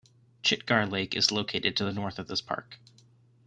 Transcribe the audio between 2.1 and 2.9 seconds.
of this park.